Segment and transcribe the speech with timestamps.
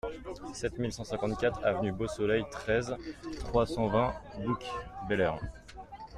[0.55, 2.95] sept mille cent cinquante-quatre avenue Beausoleil, treize,
[3.41, 5.37] trois cent vingt, Bouc-Bel-Air